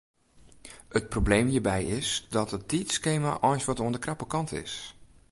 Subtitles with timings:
[0.97, 4.73] It probleem hjirby is dat it tiidskema eins wat oan de krappe kant is.